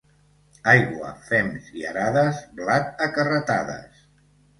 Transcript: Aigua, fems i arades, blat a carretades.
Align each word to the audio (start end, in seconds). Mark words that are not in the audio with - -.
Aigua, 0.71 1.09
fems 1.27 1.67
i 1.81 1.85
arades, 1.89 2.39
blat 2.61 3.05
a 3.07 3.11
carretades. 3.19 4.01